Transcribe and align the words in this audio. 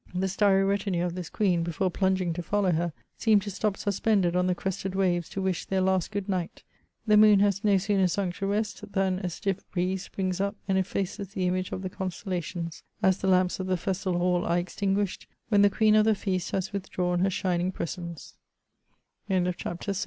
The 0.15 0.27
starry 0.27 0.63
retinue 0.63 1.05
of 1.05 1.13
this 1.13 1.29
queen, 1.29 1.61
before 1.61 1.91
plunging 1.91 2.33
to 2.33 2.41
follow 2.41 2.71
her, 2.71 2.91
seem 3.19 3.39
to 3.41 3.51
stop 3.51 3.77
suspended 3.77 4.35
on 4.35 4.47
the 4.47 4.55
crested 4.55 4.95
waves 4.95 5.29
to 5.29 5.43
wish 5.43 5.65
their 5.65 5.79
last 5.81 6.09
good 6.09 6.27
night. 6.27 6.63
The 7.05 7.17
moon 7.17 7.39
has 7.41 7.63
no 7.63 7.77
sooner 7.77 8.07
sunk 8.07 8.33
to 8.37 8.47
rest, 8.47 8.93
than 8.93 9.19
a 9.19 9.29
stiff 9.29 9.59
breeze 9.69 10.01
springs 10.01 10.41
up 10.41 10.55
and 10.67 10.79
effaces 10.79 11.33
the 11.33 11.45
image 11.45 11.71
of 11.71 11.83
the 11.83 11.89
constellations, 11.91 12.81
as 13.03 13.19
the 13.19 13.27
lamps 13.27 13.59
of 13.59 13.67
the 13.67 13.77
festal 13.77 14.17
hall 14.17 14.43
are 14.43 14.57
extinguished 14.57 15.27
when 15.49 15.61
the 15.61 15.69
queen 15.69 15.93
of 15.93 16.05
the 16.05 16.15
feast 16.15 16.51
h 19.29 19.89